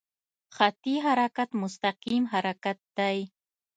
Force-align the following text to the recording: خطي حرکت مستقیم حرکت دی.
خطي 0.55 0.95
حرکت 1.05 1.49
مستقیم 1.61 2.23
حرکت 2.33 2.77
دی. 2.97 3.17